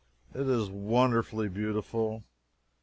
It 0.33 0.47
is 0.49 0.67
wonderfully 0.67 1.47
beautiful! 1.47 2.23